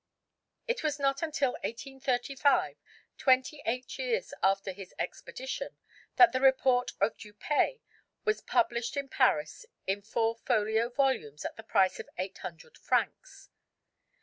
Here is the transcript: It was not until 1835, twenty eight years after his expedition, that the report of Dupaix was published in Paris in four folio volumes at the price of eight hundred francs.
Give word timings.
It 0.67 0.81
was 0.81 0.97
not 0.97 1.21
until 1.21 1.51
1835, 1.63 2.75
twenty 3.19 3.61
eight 3.67 3.99
years 3.99 4.33
after 4.41 4.71
his 4.71 4.95
expedition, 4.97 5.77
that 6.15 6.31
the 6.31 6.41
report 6.41 6.93
of 6.99 7.17
Dupaix 7.19 7.81
was 8.25 8.41
published 8.41 8.97
in 8.97 9.09
Paris 9.09 9.67
in 9.85 10.01
four 10.01 10.37
folio 10.37 10.89
volumes 10.89 11.45
at 11.45 11.55
the 11.55 11.61
price 11.61 11.99
of 11.99 12.09
eight 12.17 12.39
hundred 12.39 12.79
francs. 12.79 13.51